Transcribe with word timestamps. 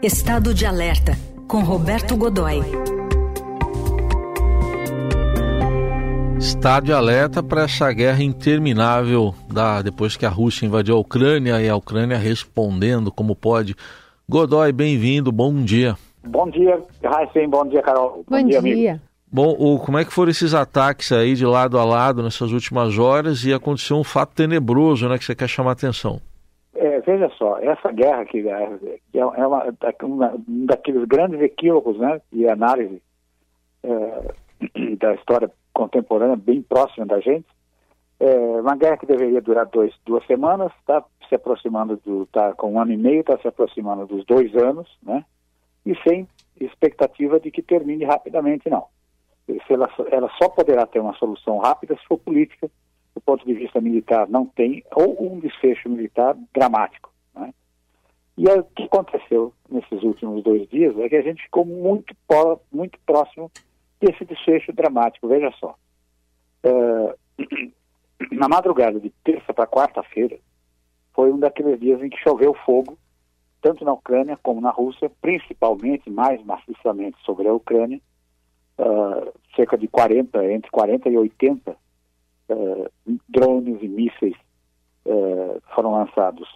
Estado 0.00 0.54
de 0.54 0.64
Alerta, 0.64 1.14
com 1.48 1.58
Roberto 1.58 2.16
Godoy. 2.16 2.60
Estado 6.38 6.84
de 6.84 6.92
alerta 6.92 7.42
para 7.42 7.64
essa 7.64 7.92
guerra 7.92 8.22
interminável 8.22 9.34
da, 9.52 9.82
depois 9.82 10.16
que 10.16 10.24
a 10.24 10.28
Rússia 10.28 10.66
invadiu 10.66 10.94
a 10.94 11.00
Ucrânia 11.00 11.60
e 11.60 11.68
a 11.68 11.74
Ucrânia 11.74 12.16
respondendo 12.16 13.10
como 13.10 13.34
pode. 13.34 13.74
Godoy, 14.28 14.70
bem-vindo, 14.70 15.32
bom 15.32 15.52
dia. 15.64 15.96
Bom 16.22 16.48
dia, 16.48 16.80
Raíssen, 17.02 17.50
bom 17.50 17.66
dia, 17.66 17.82
Carol. 17.82 18.24
Bom, 18.28 18.40
bom 18.40 18.48
dia. 18.48 18.62
dia. 18.62 19.02
Bom, 19.32 19.56
o, 19.58 19.80
como 19.80 19.98
é 19.98 20.04
que 20.04 20.12
foram 20.12 20.30
esses 20.30 20.54
ataques 20.54 21.10
aí 21.10 21.34
de 21.34 21.44
lado 21.44 21.76
a 21.76 21.84
lado 21.84 22.22
nessas 22.22 22.52
últimas 22.52 22.96
horas 22.96 23.44
e 23.44 23.52
aconteceu 23.52 23.96
um 23.96 24.04
fato 24.04 24.32
tenebroso, 24.32 25.08
né, 25.08 25.18
que 25.18 25.24
você 25.24 25.34
quer 25.34 25.48
chamar 25.48 25.70
a 25.70 25.72
atenção? 25.72 26.20
Veja 27.08 27.30
só, 27.38 27.58
essa 27.60 27.90
guerra 27.90 28.26
que 28.26 28.46
é, 28.46 28.64
é, 29.14 29.18
é 29.18 29.46
uma, 30.04 30.34
um 30.46 30.66
daqueles 30.66 31.08
grandes 31.08 31.40
equívocos 31.40 31.98
né, 31.98 32.20
de 32.30 32.46
análise 32.46 33.00
é, 33.82 34.34
da 35.00 35.14
história 35.14 35.50
contemporânea, 35.72 36.36
bem 36.36 36.60
próxima 36.60 37.06
da 37.06 37.18
gente. 37.18 37.46
É 38.20 38.36
uma 38.60 38.76
guerra 38.76 38.98
que 38.98 39.06
deveria 39.06 39.40
durar 39.40 39.64
dois, 39.64 39.94
duas 40.04 40.22
semanas, 40.26 40.70
está 40.80 41.02
se 41.30 41.34
aproximando 41.34 41.98
do. 42.04 42.24
está 42.24 42.52
com 42.52 42.74
um 42.74 42.78
ano 42.78 42.92
e 42.92 42.98
meio, 42.98 43.20
está 43.20 43.38
se 43.38 43.48
aproximando 43.48 44.06
dos 44.06 44.26
dois 44.26 44.54
anos, 44.54 44.86
né? 45.02 45.24
E 45.86 45.96
sem 46.06 46.28
expectativa 46.60 47.40
de 47.40 47.50
que 47.50 47.62
termine 47.62 48.04
rapidamente, 48.04 48.68
não. 48.68 48.84
Ela, 49.70 49.88
ela 50.10 50.30
só 50.36 50.50
poderá 50.50 50.84
ter 50.84 51.00
uma 51.00 51.14
solução 51.14 51.56
rápida 51.56 51.96
se 51.96 52.04
for 52.06 52.18
política 52.18 52.70
do 53.18 53.20
ponto 53.20 53.44
de 53.44 53.52
vista 53.52 53.80
militar, 53.80 54.28
não 54.28 54.46
tem, 54.46 54.84
ou 54.94 55.32
um 55.32 55.40
desfecho 55.40 55.88
militar 55.88 56.36
dramático. 56.54 57.12
Né? 57.34 57.52
E 58.36 58.48
o 58.48 58.62
que 58.62 58.84
aconteceu 58.84 59.52
nesses 59.68 60.04
últimos 60.04 60.44
dois 60.44 60.68
dias 60.68 60.96
é 60.98 61.08
que 61.08 61.16
a 61.16 61.22
gente 61.22 61.42
ficou 61.42 61.64
muito, 61.64 62.14
muito 62.72 62.96
próximo 63.04 63.50
desse 64.00 64.24
desfecho 64.24 64.72
dramático. 64.72 65.26
Veja 65.26 65.50
só. 65.58 65.74
É, 66.62 67.16
na 68.30 68.48
madrugada 68.48 69.00
de 69.00 69.10
terça 69.24 69.52
para 69.52 69.66
quarta-feira, 69.66 70.38
foi 71.12 71.32
um 71.32 71.38
daqueles 71.40 71.80
dias 71.80 72.00
em 72.00 72.08
que 72.08 72.22
choveu 72.22 72.54
fogo, 72.64 72.96
tanto 73.60 73.84
na 73.84 73.92
Ucrânia 73.92 74.38
como 74.40 74.60
na 74.60 74.70
Rússia, 74.70 75.10
principalmente, 75.20 76.08
mais 76.08 76.40
maciçamente 76.44 77.18
sobre 77.24 77.48
a 77.48 77.52
Ucrânia, 77.52 78.00
uh, 78.78 79.32
cerca 79.56 79.76
de 79.76 79.88
40, 79.88 80.52
entre 80.52 80.70
40 80.70 81.08
e 81.08 81.18
80 81.18 81.87
uh, 82.48 82.90
drones 83.28 83.82
e 83.82 83.88
mísseis 83.88 84.36
uh, 85.06 85.60
foram 85.74 85.92
lançados 85.92 86.48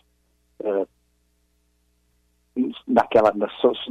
uh, 0.61 0.89
naquela, 2.87 3.33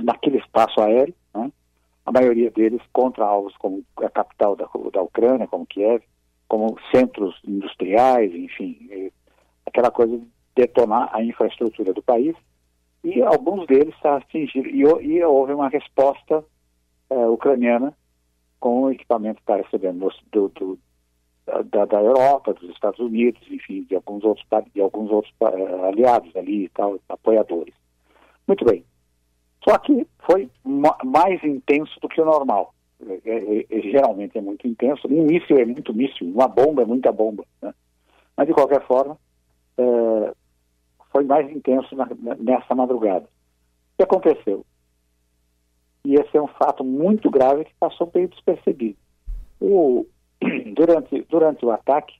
naquele 0.03 0.37
espaço 0.37 0.81
aéreo, 0.81 1.15
né? 1.33 1.51
a 2.05 2.11
maioria 2.11 2.51
deles 2.51 2.81
contra 2.91 3.25
alvos 3.25 3.55
como 3.57 3.83
a 3.97 4.09
capital 4.09 4.55
da, 4.55 4.67
da 4.91 5.01
Ucrânia, 5.01 5.47
como 5.47 5.65
Kiev, 5.65 6.03
como 6.47 6.77
centros 6.93 7.39
industriais, 7.45 8.33
enfim, 8.33 9.11
aquela 9.65 9.89
coisa 9.89 10.17
de 10.17 10.27
detonar 10.55 11.09
a 11.13 11.23
infraestrutura 11.23 11.93
do 11.93 12.03
país, 12.03 12.35
e 13.03 13.21
alguns 13.21 13.65
deles 13.67 13.95
atingiram, 14.03 14.99
e, 14.99 15.07
e 15.07 15.23
houve 15.23 15.53
uma 15.53 15.69
resposta 15.69 16.43
ucraniana 17.09 17.95
com 18.59 18.91
equipamento 18.91 19.37
que 19.37 19.41
está 19.43 19.55
recebendo 19.55 20.07
do, 20.31 20.49
do, 20.49 20.79
da, 21.91 22.01
Europa, 22.01 22.53
dos 22.53 22.69
Estados 22.69 22.99
Unidos, 22.99 23.41
enfim, 23.49 23.83
de 23.83 23.95
alguns 23.95 24.23
outros, 24.23 24.45
de 24.73 24.81
alguns 24.81 25.11
outros 25.11 25.33
aliados 25.87 26.33
ali 26.35 26.65
e 26.65 26.69
tal, 26.69 26.97
apoiadores. 27.09 27.73
Muito 28.47 28.63
bem. 28.65 28.83
Só 29.67 29.77
que 29.77 30.07
foi 30.25 30.49
mais 30.63 31.43
intenso 31.43 31.99
do 31.99 32.07
que 32.09 32.21
o 32.21 32.25
normal. 32.25 32.73
É, 33.07 33.21
é, 33.25 33.65
é, 33.69 33.81
geralmente 33.81 34.37
é 34.37 34.41
muito 34.41 34.67
intenso. 34.67 35.07
Um 35.07 35.25
míssil 35.25 35.57
é 35.57 35.65
muito 35.65 35.93
míssil, 35.93 36.27
uma 36.27 36.47
bomba 36.47 36.81
é 36.81 36.85
muita 36.85 37.11
bomba. 37.11 37.43
Né? 37.61 37.73
Mas, 38.35 38.47
de 38.47 38.53
qualquer 38.53 38.85
forma, 38.87 39.17
uh, 39.77 40.35
foi 41.11 41.23
mais 41.23 41.49
intenso 41.51 41.95
na, 41.95 42.07
nessa 42.39 42.73
madrugada. 42.73 43.25
O 43.25 43.97
que 43.97 44.03
aconteceu? 44.03 44.65
E 46.03 46.15
esse 46.15 46.35
é 46.35 46.41
um 46.41 46.47
fato 46.47 46.83
muito 46.83 47.29
grave 47.29 47.65
que 47.65 47.73
passou 47.79 48.07
bem 48.07 48.27
despercebido. 48.27 48.97
O, 49.59 50.07
durante, 50.75 51.21
durante 51.29 51.65
o 51.65 51.71
ataque, 51.71 52.15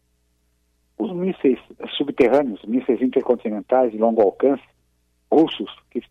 os 0.98 1.12
mísseis 1.12 1.60
subterrâneos, 1.98 2.64
mísseis 2.66 3.02
intercontinentais 3.02 3.92
de 3.92 3.98
longo 3.98 4.22
alcance, 4.22 4.64
russos, 5.32 5.72
que 5.90 6.02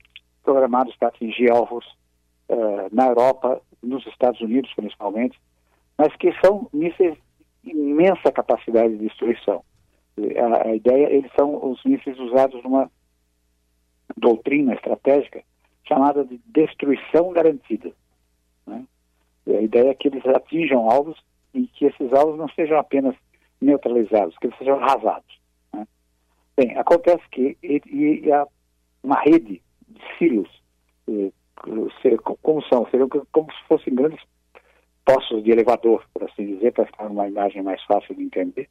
programados 0.43 0.97
para 0.97 1.09
atingir 1.09 1.51
alvos 1.51 1.87
uh, 2.49 2.89
na 2.93 3.07
Europa, 3.07 3.61
nos 3.83 4.07
Estados 4.07 4.41
Unidos 4.41 4.73
principalmente, 4.75 5.39
mas 5.97 6.15
que 6.17 6.33
são 6.45 6.69
mísseis 6.73 7.17
de 7.63 7.71
imensa 7.71 8.33
capacidade 8.33 8.97
de 8.97 9.07
destruição. 9.07 9.63
A, 10.19 10.69
a 10.69 10.75
ideia, 10.75 11.11
eles 11.11 11.31
são 11.39 11.71
os 11.71 11.83
mísseis 11.85 12.19
usados 12.19 12.63
numa 12.65 12.91
doutrina 14.17 14.75
estratégica 14.75 15.43
chamada 15.87 16.25
de 16.25 16.41
destruição 16.47 17.33
garantida. 17.33 17.93
Né? 18.67 18.85
A 19.47 19.61
ideia 19.61 19.91
é 19.91 19.95
que 19.95 20.09
eles 20.09 20.25
atinjam 20.27 20.91
alvos 20.91 21.19
e 21.55 21.67
que 21.67 21.87
esses 21.87 22.13
alvos 22.13 22.39
não 22.39 22.49
sejam 22.51 22.79
apenas 22.79 23.15
neutralizados, 23.61 24.37
que 24.39 24.47
eles 24.47 24.59
sejam 24.59 24.77
arrasados. 24.77 25.41
Né? 25.73 25.87
Bem, 26.57 26.77
acontece 26.79 27.23
que 27.31 27.57
e, 27.63 27.83
e 27.87 28.33
há 28.33 28.47
uma 29.03 29.21
rede 29.21 29.63
de 29.89 30.01
silos, 30.19 30.49
eh, 31.09 31.31
como 32.43 32.63
são? 32.65 32.87
Seriam 32.91 33.09
como 33.09 33.53
se 33.53 33.69
fossem 33.69 33.95
grandes 33.95 34.21
poços 35.05 35.43
de 35.43 35.51
elevador, 35.51 36.05
por 36.15 36.25
assim 36.25 36.47
dizer, 36.47 36.73
para 36.73 36.87
ficar 36.87 37.07
uma 37.07 37.29
imagem 37.29 37.63
mais 37.63 37.83
fácil 37.85 38.15
de 38.15 38.23
entender, 38.23 38.69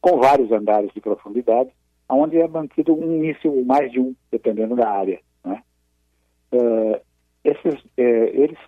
com 0.00 0.18
vários 0.18 0.50
andares 0.50 0.92
de 0.92 1.00
profundidade, 1.00 1.70
onde 2.08 2.38
é 2.38 2.48
mantido 2.48 2.94
um 2.94 3.18
míssil 3.18 3.54
ou 3.54 3.64
mais 3.64 3.90
de 3.92 4.00
um, 4.00 4.14
dependendo 4.30 4.74
da 4.74 4.88
área. 4.88 5.20
Né? 5.44 5.62
Uh, 6.52 7.00
esses, 7.44 7.74
uh, 7.74 8.30
eles 8.32 8.58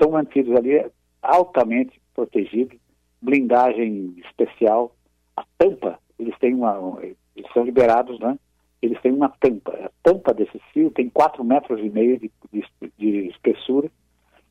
são 0.00 0.12
mantidos 0.12 0.54
ali 0.56 0.84
altamente 1.22 2.00
protegidos 2.14 2.78
blindagem 3.24 4.14
especial. 4.24 4.94
A 5.36 5.44
tampa, 5.58 5.98
eles 6.18 6.36
têm 6.38 6.54
uma. 6.54 6.98
Eles 7.02 7.52
são 7.52 7.64
liberados, 7.64 8.18
né? 8.20 8.38
Eles 8.80 9.00
têm 9.00 9.12
uma 9.12 9.28
tampa. 9.40 9.72
A 9.72 9.90
tampa 10.02 10.32
desse 10.32 10.58
fio 10.72 10.90
tem 10.90 11.08
4 11.08 11.42
metros 11.42 11.80
e 11.80 11.88
meio 11.88 12.18
de, 12.18 12.30
de, 12.52 12.64
de 12.98 13.28
espessura, 13.28 13.90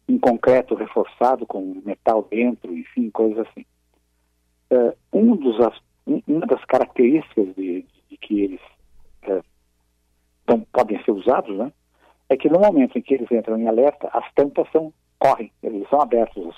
em 0.09 0.17
concreto 0.17 0.75
reforçado 0.75 1.45
com 1.45 1.81
metal 1.85 2.27
dentro, 2.29 2.75
enfim, 2.75 3.09
coisas 3.09 3.47
assim. 3.47 3.65
Uh, 4.71 4.93
um 5.13 5.35
dos, 5.35 5.55
um, 6.07 6.21
uma 6.27 6.45
das 6.47 6.65
características 6.65 7.55
de, 7.55 7.85
de 8.09 8.17
que 8.17 8.41
eles 8.41 8.59
então, 10.43 10.59
podem 10.71 11.01
ser 11.03 11.11
usados, 11.11 11.57
né? 11.57 11.71
É 12.29 12.37
que 12.37 12.49
no 12.49 12.59
momento 12.59 12.97
em 12.97 13.01
que 13.01 13.13
eles 13.13 13.31
entram 13.31 13.57
em 13.57 13.67
alerta, 13.67 14.09
as 14.13 14.31
tampas 14.33 14.69
são, 14.71 14.93
correm, 15.17 15.51
eles 15.61 15.87
são 15.89 16.01
abertos, 16.01 16.45
os, 16.45 16.55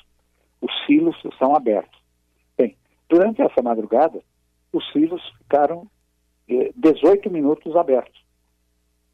os 0.61 0.85
silos 0.85 1.15
são 1.37 1.55
abertos. 1.55 1.99
Durante 3.09 3.41
essa 3.41 3.61
madrugada, 3.61 4.21
os 4.73 4.91
silos 4.91 5.21
ficaram 5.37 5.87
eh, 6.49 6.71
18 6.75 7.29
minutos 7.29 7.75
abertos. 7.75 8.23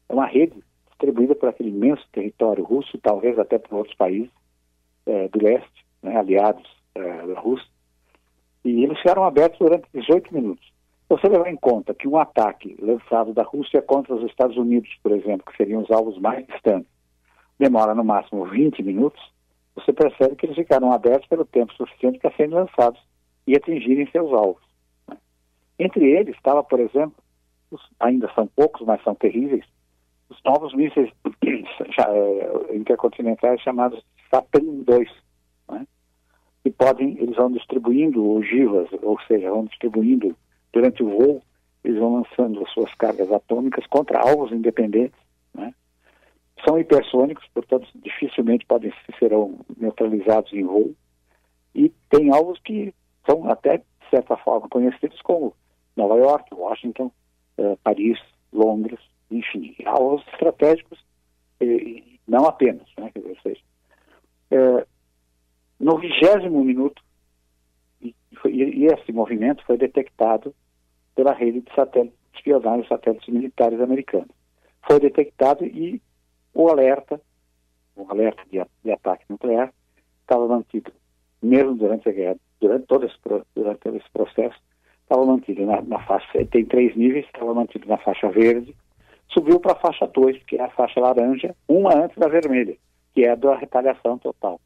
É 0.08 0.14
uma 0.14 0.26
rede 0.26 0.62
distribuída 0.88 1.34
por 1.34 1.48
aquele 1.48 1.70
imenso 1.70 2.06
território 2.12 2.64
russo, 2.64 2.98
talvez 2.98 3.38
até 3.38 3.58
por 3.58 3.76
outros 3.76 3.96
países 3.96 4.30
eh, 5.06 5.28
do 5.28 5.42
leste, 5.42 5.86
né, 6.02 6.16
aliados 6.16 6.68
eh, 6.94 7.26
da 7.26 7.40
Rússia, 7.40 7.68
e 8.64 8.84
eles 8.84 8.98
ficaram 8.98 9.24
abertos 9.24 9.58
durante 9.58 9.88
18 9.92 10.32
minutos. 10.32 10.72
Você 11.08 11.28
levar 11.28 11.50
em 11.50 11.56
conta 11.56 11.92
que 11.92 12.08
um 12.08 12.16
ataque 12.16 12.76
lançado 12.80 13.34
da 13.34 13.42
Rússia 13.42 13.82
contra 13.82 14.14
os 14.14 14.24
Estados 14.24 14.56
Unidos, 14.56 14.88
por 15.02 15.12
exemplo, 15.12 15.44
que 15.44 15.56
seriam 15.56 15.82
os 15.82 15.90
alvos 15.90 16.18
mais 16.18 16.46
distantes, 16.46 16.90
demora 17.58 17.94
no 17.94 18.04
máximo 18.04 18.46
20 18.46 18.82
minutos, 18.82 19.20
você 19.74 19.92
percebe 19.92 20.36
que 20.36 20.46
eles 20.46 20.56
ficaram 20.56 20.92
abertos 20.92 21.28
pelo 21.28 21.44
tempo 21.44 21.72
suficiente 21.74 22.18
para 22.18 22.34
serem 22.36 22.52
lançados 22.52 23.00
atingirem 23.56 24.06
seus 24.10 24.32
alvos. 24.32 24.62
Né? 25.08 25.16
Entre 25.78 26.04
eles 26.04 26.34
estava, 26.36 26.62
por 26.62 26.80
exemplo, 26.80 27.14
os, 27.70 27.80
ainda 28.00 28.30
são 28.34 28.46
poucos, 28.46 28.86
mas 28.86 29.02
são 29.02 29.14
terríveis, 29.14 29.64
os 30.28 30.40
novos 30.44 30.74
mísseis 30.74 31.10
eh, 31.44 32.76
intercontinentais 32.76 33.60
chamados 33.60 34.02
Saturn 34.30 34.82
2, 34.84 35.08
né? 35.70 35.86
que 36.62 36.70
podem, 36.70 37.18
eles 37.18 37.36
vão 37.36 37.50
distribuindo 37.50 38.30
ogivas, 38.30 38.88
ou 39.02 39.20
seja, 39.22 39.50
vão 39.50 39.64
distribuindo 39.64 40.36
durante 40.72 41.02
o 41.02 41.10
voo, 41.10 41.42
eles 41.84 41.98
vão 41.98 42.14
lançando 42.14 42.62
as 42.62 42.72
suas 42.72 42.94
cargas 42.94 43.30
atômicas 43.30 43.86
contra 43.88 44.20
alvos 44.20 44.52
independentes, 44.52 45.18
né? 45.52 45.74
São 46.64 46.78
hipersônicos, 46.78 47.44
portanto, 47.52 47.88
dificilmente 47.96 48.64
podem 48.66 48.92
serão 49.18 49.58
neutralizados 49.76 50.52
em 50.52 50.62
voo. 50.62 50.94
E 51.74 51.88
tem 52.08 52.32
alvos 52.32 52.60
que 52.60 52.94
são 53.26 53.48
até, 53.50 53.78
de 53.78 54.10
certa 54.10 54.36
forma, 54.36 54.68
conhecidos 54.68 55.20
como 55.22 55.54
Nova 55.96 56.16
York, 56.16 56.54
Washington, 56.54 57.10
eh, 57.58 57.76
Paris, 57.82 58.18
Londres, 58.52 59.00
enfim, 59.30 59.74
alvos 59.84 60.26
estratégicos 60.32 61.04
eh, 61.60 62.02
não 62.26 62.46
apenas. 62.46 62.86
Né? 62.98 63.10
Ou 63.16 63.36
seja, 63.42 63.60
é, 64.50 64.86
no 65.80 65.98
vigésimo 65.98 66.64
minuto, 66.64 67.02
e, 68.00 68.14
e, 68.44 68.86
esse 68.86 69.12
movimento 69.12 69.64
foi 69.64 69.76
detectado 69.76 70.54
pela 71.14 71.32
rede 71.32 71.60
de 71.60 71.74
satélites, 71.74 72.18
espionagem 72.34 72.86
satélites 72.88 73.28
militares 73.32 73.80
americanos. 73.80 74.30
Foi 74.86 74.98
detectado 74.98 75.64
e 75.64 76.02
o 76.54 76.68
alerta, 76.68 77.20
o 77.96 78.10
alerta 78.10 78.42
de, 78.50 78.62
de 78.84 78.90
ataque 78.90 79.24
nuclear, 79.28 79.72
estava 80.20 80.46
mantido, 80.46 80.92
mesmo 81.40 81.74
durante 81.74 82.08
a 82.08 82.12
guerra, 82.12 82.36
durante 82.62 82.86
todo 82.86 83.04
esse, 83.04 83.16
durante 83.54 83.80
todo 83.80 83.96
esse 83.96 84.10
processo, 84.12 84.56
estava 85.02 85.26
mantido 85.26 85.66
na, 85.66 85.82
na 85.82 85.98
faixa, 86.06 86.46
tem 86.46 86.64
três 86.64 86.96
níveis, 86.96 87.26
estava 87.26 87.52
mantido 87.52 87.88
na 87.88 87.98
faixa 87.98 88.30
verde, 88.30 88.74
subiu 89.28 89.58
para 89.58 89.72
a 89.72 89.80
faixa 89.80 90.06
2, 90.06 90.44
que 90.44 90.56
é 90.56 90.62
a 90.62 90.70
faixa 90.70 91.00
laranja, 91.00 91.54
uma 91.68 91.92
antes 91.94 92.16
da 92.16 92.28
vermelha, 92.28 92.76
que 93.12 93.24
é 93.24 93.34
da 93.34 93.56
retaliação 93.56 94.16
total. 94.16 94.60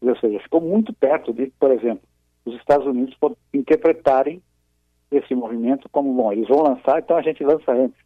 Ou 0.00 0.16
seja, 0.16 0.40
ficou 0.40 0.60
muito 0.60 0.92
perto 0.94 1.32
de, 1.32 1.52
por 1.60 1.70
exemplo, 1.70 2.02
os 2.44 2.54
Estados 2.56 2.86
Unidos 2.86 3.16
interpretarem 3.52 4.42
esse 5.10 5.34
movimento 5.34 5.88
como, 5.90 6.12
bom, 6.14 6.32
eles 6.32 6.48
vão 6.48 6.62
lançar, 6.62 6.98
então 6.98 7.16
a 7.16 7.22
gente 7.22 7.44
lança 7.44 7.70
antes, 7.70 7.98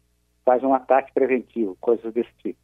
faz 0.45 0.61
um 0.63 0.73
ataque 0.73 1.13
preventivo, 1.13 1.77
coisas 1.79 2.13
desse 2.13 2.29
tipo. 2.43 2.59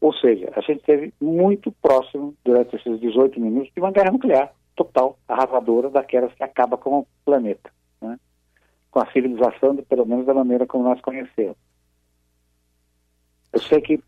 Ou 0.00 0.12
seja, 0.12 0.52
a 0.54 0.60
gente 0.60 0.80
esteve 0.80 1.14
muito 1.20 1.72
próximo, 1.80 2.34
durante 2.44 2.76
esses 2.76 3.00
18 3.00 3.40
minutos, 3.40 3.72
de 3.74 3.80
uma 3.80 3.90
guerra 3.90 4.12
nuclear 4.12 4.52
total, 4.76 5.18
arrasadora, 5.26 5.90
daquelas 5.90 6.32
que 6.34 6.44
acaba 6.44 6.76
com 6.76 7.00
o 7.00 7.06
planeta, 7.24 7.70
né? 8.00 8.18
com 8.90 9.00
a 9.00 9.10
civilização, 9.10 9.74
pelo 9.76 10.06
menos 10.06 10.26
da 10.26 10.34
maneira 10.34 10.66
como 10.66 10.84
nós 10.84 11.00
conhecemos. 11.00 11.56
Eu 13.52 13.60
sei 13.60 13.80
que 13.80 14.00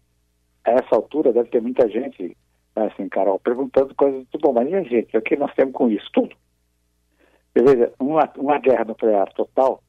a 0.65 0.73
essa 0.73 0.95
altura 0.95 1.33
deve 1.33 1.49
ter 1.49 1.63
muita 1.63 1.89
gente, 1.89 2.37
assim, 2.77 3.09
Carol, 3.09 3.41
perguntando 3.41 3.95
coisas 3.95 4.27
do 4.29 4.39
bom, 4.39 4.53
mas 4.53 4.69
e 4.69 4.75
a 4.75 4.83
gente, 4.83 5.17
o 5.17 5.23
que 5.23 5.37
nós 5.37 5.55
temos 5.55 5.73
com 5.73 5.89
isso? 5.89 6.07
Tudo. 6.13 6.37
Veja, 7.55 7.93
uma, 7.99 8.31
uma 8.37 8.59
guerra 8.59 8.85
nuclear 8.85 9.33
total, 9.33 9.83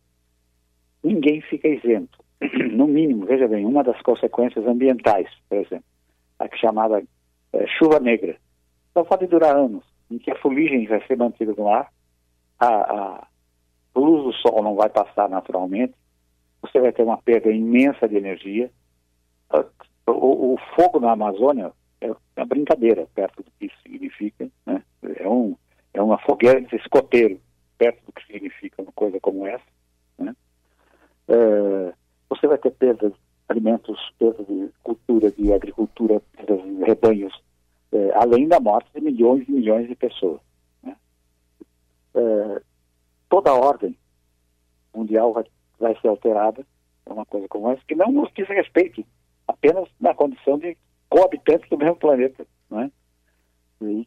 ninguém 1.04 1.42
fica 1.42 1.68
isento. 1.68 2.18
No 2.72 2.88
mínimo, 2.88 3.26
veja 3.26 3.50
bem, 3.50 3.66
uma 3.66 3.84
das 3.84 4.02
consequências 4.02 4.66
ambientais, 4.66 5.28
por 5.50 5.58
exemplo, 5.58 5.84
a 6.40 6.48
que 6.48 6.58
chamada 6.58 7.04
é, 7.52 7.68
chuva 7.68 8.00
negra, 8.00 8.38
só 8.94 9.04
pode 9.04 9.28
durar 9.28 9.56
anos, 9.56 9.84
em 10.10 10.18
que 10.18 10.32
a 10.32 10.40
fuligem 10.40 10.88
vai 10.88 11.06
ser 11.06 11.18
mantida 11.18 11.54
no 11.58 11.68
ar, 11.68 11.92
a, 12.60 12.68
a 12.68 13.28
luz 13.96 14.24
do 14.24 14.34
sol 14.34 14.64
não 14.64 14.76
vai 14.76 14.90
passar 14.90 15.30
naturalmente, 15.30 15.94
você 16.62 16.80
vai 16.80 16.92
ter 16.92 17.04
uma 17.04 17.18
perda 17.18 17.52
imensa 17.52 18.08
de 18.08 18.18
energia, 18.18 18.72
o, 20.06 20.54
o, 20.54 20.58
fogo 20.76 21.00
na 21.00 21.12
Amazônia 21.12 21.72
é 22.02 22.12
uma 22.38 22.46
brincadeira 22.46 23.08
perto 23.14 23.44
do 23.44 23.52
que 23.58 23.66
isso 23.66 23.76
significa, 23.82 24.50
né? 24.66 24.84
É, 25.04 25.28
um, 25.28 25.56
é 25.94 26.02
uma 26.02 26.18
fogueira 26.20 26.62
de 26.62 26.76
escoteiro 26.76 27.40
perto 27.78 28.06
do 28.06 28.12
que 28.12 28.26
significa 28.26 28.82
uma 28.82 28.92
coisa 28.92 29.20
como 29.20 29.46
essa, 29.48 29.66
né? 30.18 30.36
É, 31.28 31.94
você 32.30 32.48
vai 32.48 32.58
ter 32.58 32.72
perdas 32.72 33.12
de 33.12 33.18
alimentos, 33.48 34.14
perdas 34.18 34.46
de 34.48 34.70
cultura, 34.84 35.32
de 35.32 35.54
agricultura, 35.54 36.22
de 36.38 36.84
rebanhos, 36.84 37.34
é, 37.92 38.12
além 38.16 38.48
da 38.48 38.60
morte 38.60 38.90
de 38.94 39.02
milhões 39.02 39.48
e 39.48 39.52
milhões 39.52 39.88
de 39.88 39.96
pessoas. 39.96 40.40
Né? 40.84 40.96
É, 42.16 42.62
toda 43.30 43.52
a 43.52 43.56
ordem 43.56 43.98
mundial 44.94 45.34
vai, 45.34 45.46
vai 45.80 46.00
ser 46.00 46.08
alterada, 46.08 46.66
é 47.06 47.14
uma 47.14 47.26
coisa 47.26 47.48
como 47.48 47.72
essa, 47.72 47.82
que 47.88 47.96
não 47.96 48.12
nos 48.12 48.32
diz 48.34 48.48
respeito 48.48 49.06
apenas 49.48 49.90
na 50.00 50.14
condição 50.14 50.58
de 50.58 50.78
coabitantes 51.10 51.68
do 51.70 51.78
mesmo 51.78 51.96
planeta, 51.96 52.46
né? 52.70 52.92
E 53.82 54.06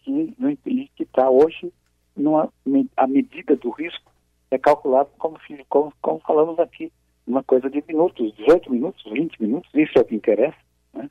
que 0.95 1.03
está 1.03 1.31
hoje, 1.31 1.73
numa, 2.15 2.53
a 2.97 3.07
medida 3.07 3.57
do 3.57 3.71
risco 3.71 4.13
é 4.51 4.59
calculada 4.59 5.09
como, 5.19 5.39
como, 5.69 5.93
como 6.01 6.21
falamos 6.21 6.59
aqui, 6.59 6.93
uma 7.27 7.43
coisa 7.43 7.71
de 7.71 7.83
minutos, 7.89 8.35
18 8.37 8.71
minutos, 8.71 9.03
20 9.11 9.41
minutos, 9.41 9.71
isso 9.75 9.93
é 9.97 10.03
o 10.03 10.05
que 10.05 10.15
interessa. 10.15 10.59
Né? 10.93 11.11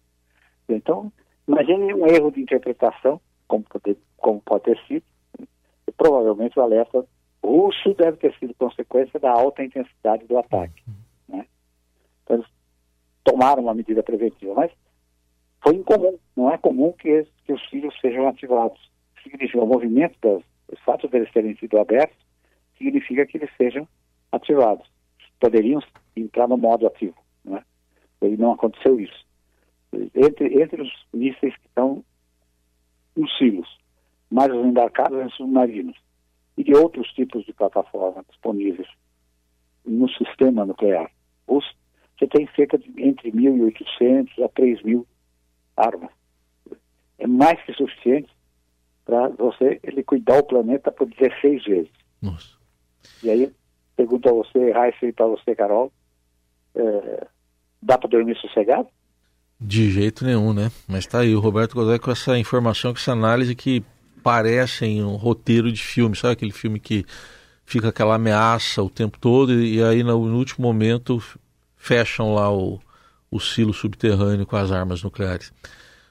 Então, 0.69 1.12
imagine 1.51 1.94
um 1.94 2.07
erro 2.07 2.31
de 2.31 2.42
interpretação, 2.42 3.19
como 3.48 3.63
pode, 3.63 3.98
como 4.18 4.42
pode 4.42 4.63
ter 4.63 4.80
sido, 4.88 5.03
e 5.88 5.92
provavelmente 5.92 6.57
o 6.57 6.62
alerta 6.62 7.06
russo 7.44 7.94
deve 7.95 8.18
ter 8.18 8.33
sido 8.38 8.53
consequência 8.53 9.19
da 9.19 9.31
alta 9.31 9.63
intensidade 9.63 10.25
do 10.25 10.38
ataque. 10.38 10.83
Né? 11.27 11.45
Então, 12.24 12.44
tomaram 13.24 13.63
uma 13.63 13.74
medida 13.74 14.01
preventiva, 14.01 14.53
mas 14.53 14.71
foi 15.62 15.75
incomum, 15.75 16.18
não 16.36 16.51
é 16.51 16.57
comum 16.57 16.92
que, 16.94 17.27
que 17.45 17.53
os 17.53 17.63
filhos 17.68 17.94
sejam 18.00 18.27
ativados. 18.27 18.80
Significa 19.21 19.63
o 19.63 19.68
movimento 19.68 20.18
das, 20.21 20.42
os 20.71 20.80
fatos 20.80 21.09
deles 21.12 21.31
terem 21.31 21.56
sido 21.57 21.77
abertos, 21.77 22.18
significa 22.77 23.25
que 23.25 23.38
eles 23.38 23.50
sejam 23.57 23.88
ativados. 24.31 24.89
Poderiam 25.39 25.81
entrar 26.15 26.48
no 26.48 26.57
modo 26.57 26.88
ativo, 26.88 27.18
é? 27.48 27.62
E 28.24 28.38
não 28.38 28.53
aconteceu 28.53 29.00
isso. 29.00 29.25
Entre, 29.93 30.61
entre 30.61 30.81
os 30.81 31.05
mísseis 31.13 31.55
que 31.57 31.67
estão 31.67 32.03
nos 33.15 33.38
silos, 33.38 33.67
mais 34.29 34.51
os 34.51 34.65
embarcados 34.65 35.19
em 35.19 35.29
submarinos, 35.31 35.97
e 36.57 36.63
de 36.63 36.73
outros 36.73 37.07
tipos 37.13 37.45
de 37.45 37.53
plataforma 37.53 38.23
disponíveis 38.29 38.88
no 39.85 40.09
sistema 40.09 40.65
nuclear. 40.65 41.11
Os 41.47 41.65
você 42.21 42.27
tem 42.27 42.47
cerca 42.55 42.77
de 42.77 42.93
entre 43.01 43.31
1.800 43.31 44.43
a 44.43 44.49
3.000 44.49 45.03
armas. 45.75 46.11
É 47.17 47.25
mais 47.25 47.59
que 47.63 47.73
suficiente 47.73 48.29
para 49.03 49.29
você 49.29 49.79
ele 49.81 50.03
cuidar 50.03 50.38
o 50.38 50.43
planeta 50.43 50.91
por 50.91 51.07
16 51.07 51.63
vezes. 51.63 51.91
Nossa. 52.21 52.57
E 53.23 53.29
aí, 53.31 53.51
pergunto 53.95 54.29
a 54.29 54.33
você, 54.33 54.71
Raíssa, 54.71 55.07
e 55.07 55.11
para 55.11 55.25
você, 55.25 55.55
Carol, 55.55 55.91
é, 56.75 57.27
dá 57.81 57.97
para 57.97 58.09
dormir 58.09 58.38
sossegado? 58.38 58.88
De 59.63 59.91
jeito 59.91 60.25
nenhum, 60.25 60.53
né? 60.53 60.71
Mas 60.87 61.05
tá 61.05 61.19
aí, 61.19 61.35
o 61.35 61.39
Roberto 61.39 61.75
Godoy 61.75 61.99
com 61.99 62.09
essa 62.09 62.35
informação, 62.37 62.91
com 62.91 62.97
essa 62.97 63.11
análise 63.11 63.53
que 63.53 63.83
parece 64.23 64.85
em 64.85 65.03
um 65.03 65.15
roteiro 65.15 65.71
de 65.71 65.81
filme, 65.81 66.15
sabe 66.15 66.33
aquele 66.33 66.51
filme 66.51 66.79
que 66.79 67.05
fica 67.63 67.89
aquela 67.89 68.15
ameaça 68.15 68.81
o 68.81 68.89
tempo 68.89 69.19
todo 69.19 69.53
e, 69.53 69.77
e 69.77 69.83
aí 69.83 70.03
no, 70.03 70.25
no 70.25 70.37
último 70.37 70.65
momento 70.65 71.21
fecham 71.77 72.33
lá 72.33 72.51
o, 72.51 72.79
o 73.29 73.39
silo 73.39 73.71
subterrâneo 73.73 74.47
com 74.47 74.55
as 74.55 74.71
armas 74.71 75.03
nucleares. 75.03 75.53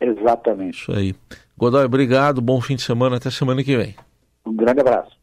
Exatamente. 0.01 0.81
Isso 0.81 0.93
aí. 0.93 1.15
Godoy, 1.59 1.85
obrigado, 1.85 2.41
bom 2.41 2.61
fim 2.61 2.77
de 2.77 2.83
semana, 2.83 3.17
até 3.17 3.31
semana 3.31 3.65
que 3.65 3.77
vem. 3.77 3.97
Um 4.47 4.55
grande 4.55 4.81
abraço. 4.81 5.20